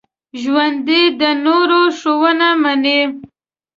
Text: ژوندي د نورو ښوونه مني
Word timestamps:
ژوندي 0.41 1.01
د 1.19 1.21
نورو 1.45 1.81
ښوونه 1.97 2.49
مني 2.61 3.01